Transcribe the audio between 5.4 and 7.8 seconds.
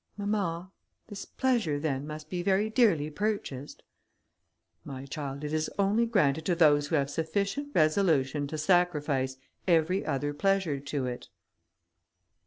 it is only granted to those who have sufficient